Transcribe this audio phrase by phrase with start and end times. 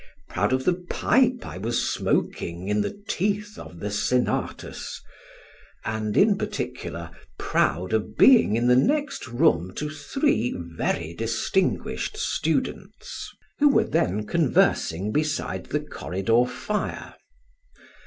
[0.29, 4.99] proud of the pipe I was smoking in the teeth of the Senatus;
[5.85, 13.29] and in particular, proud of being in the next room to three very distinguished students,
[13.59, 17.13] who were then conversing beside the corridor fire.